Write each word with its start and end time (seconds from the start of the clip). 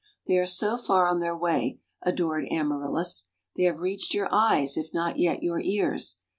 They 0.25 0.39
are 0.39 0.47
so 0.47 0.77
far 0.77 1.07
on 1.07 1.19
their 1.19 1.37
way, 1.37 1.77
adored 2.01 2.47
Amaryllis. 2.49 3.29
They 3.55 3.65
have 3.65 3.77
reached 3.81 4.15
your 4.15 4.29
eyes, 4.31 4.75
if 4.75 4.91
not 4.95 5.19
yet 5.19 5.43
your 5.43 5.59
ears. 5.59 6.17